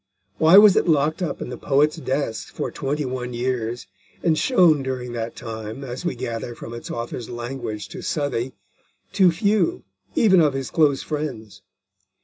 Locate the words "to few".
9.13-9.83